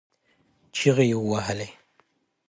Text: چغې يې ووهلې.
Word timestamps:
چغې 0.75 1.05
يې 1.11 1.17
ووهلې. 1.19 1.67